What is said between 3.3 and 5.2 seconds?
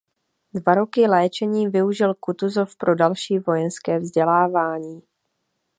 vojenské vzdělávání.